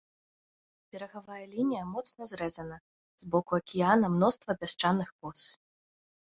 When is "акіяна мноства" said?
3.61-4.51